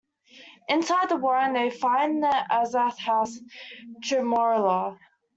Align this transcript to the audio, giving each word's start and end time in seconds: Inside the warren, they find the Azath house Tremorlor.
Inside 0.67 1.09
the 1.09 1.15
warren, 1.15 1.53
they 1.53 1.69
find 1.69 2.23
the 2.23 2.45
Azath 2.49 2.97
house 2.97 3.37
Tremorlor. 4.03 4.97